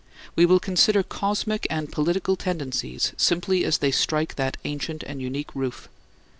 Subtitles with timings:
[0.35, 5.53] We will consider cosmic and political tendencies simply as they strike that ancient and unique
[5.53, 5.89] roof.